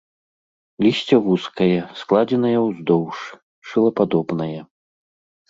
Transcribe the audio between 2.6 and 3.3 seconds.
ўздоўж,